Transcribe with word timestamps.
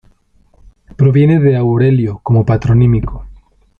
Proviene 0.95 1.39
de 1.39 1.55
Aurelio, 1.55 2.21
como 2.23 2.43
patronímico. 2.43 3.23